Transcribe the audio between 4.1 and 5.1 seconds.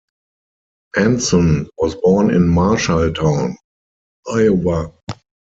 Iowa.